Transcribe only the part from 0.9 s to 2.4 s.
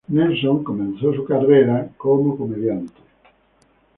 su programa de carrera como